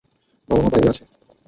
[0.49, 1.03] বাবা-মা বাইরে আছে।